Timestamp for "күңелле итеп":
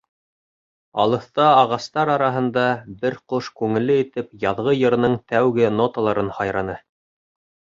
3.61-4.33